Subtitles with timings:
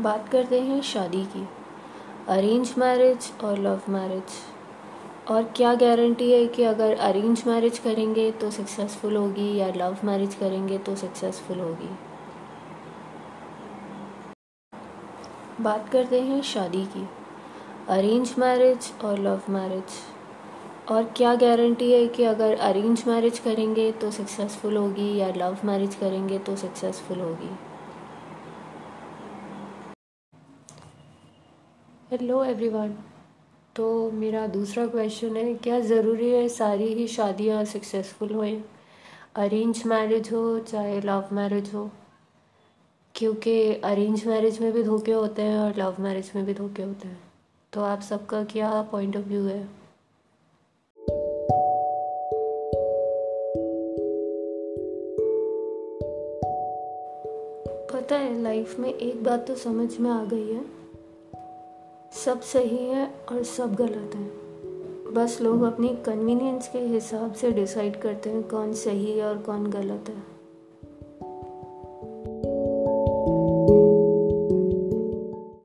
[0.00, 1.46] बात करते हैं शादी की।
[2.28, 4.32] अरेंज मैरिज और लव मैरिज
[5.30, 10.34] और क्या गारंटी है कि अगर अरेंज मैरिज करेंगे तो सक्सेसफुल होगी या लव मैरिज
[10.34, 11.90] करेंगे तो सक्सेसफुल होगी?
[15.60, 17.06] बात करते हैं शादी की।
[17.88, 20.00] अरेंज मैरिज और लव मैरिज
[20.90, 25.94] और क्या गारंटी है कि अगर अरेंज मैरिज करेंगे तो सक्सेसफुल होगी या लव मैरिज
[25.94, 27.50] करेंगे तो सक्सेसफुल होगी?
[32.10, 32.88] हेलो एवरीवन
[33.76, 38.52] तो मेरा दूसरा क्वेश्चन है, क्या ज़रूरी है सारी ही शादियाँ सक्सेसफुल होए
[39.36, 41.90] अरेंज मैरिज हो, चाहे लव मैरिज हो।
[43.14, 47.08] क्योंकि अरेंज मैरिज में भी धोखे होते हैं और लव मैरिज में भी धोखे होते
[47.08, 47.22] हैं।
[47.72, 49.64] तो आप सबका क्या पॉइंट ऑफ़ व्यू है?
[57.92, 60.83] पता है लाइफ में एक बात तो समझ में आ गई है।
[62.24, 64.24] सब सही है और सब गलत है।
[65.14, 69.66] बस लोग अपनी कन्वीनियंस के हिसाब से डिसाइड करते हैं कौन सही है और कौन
[69.66, 70.33] गलत है।